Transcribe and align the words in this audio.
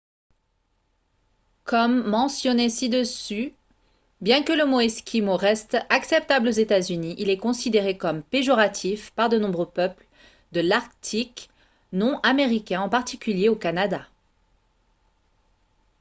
comme 1.63 2.03
mentionné 2.09 2.69
ci-dessus 2.69 3.53
bien 4.19 4.41
que 4.41 4.51
le 4.51 4.65
mot 4.65 4.79
«esquimau» 4.79 5.37
reste 5.37 5.77
acceptable 5.89 6.47
aux 6.47 6.49
états-unis 6.49 7.13
il 7.19 7.29
est 7.29 7.37
considéré 7.37 7.99
comme 7.99 8.23
péjoratif 8.23 9.11
par 9.11 9.29
de 9.29 9.37
nombreux 9.37 9.69
peuples 9.69 10.07
de 10.53 10.61
l’arctique 10.61 11.51
non 11.93 12.19
américains 12.23 12.81
en 12.81 12.89
particulier 12.89 13.47
au 13.47 13.55
canada 13.55 14.07